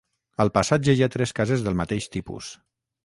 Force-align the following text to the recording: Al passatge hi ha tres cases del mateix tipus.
Al 0.45 0.49
passatge 0.55 0.95
hi 0.95 1.05
ha 1.07 1.11
tres 1.17 1.33
cases 1.41 1.67
del 1.67 1.77
mateix 1.83 2.09
tipus. 2.17 2.51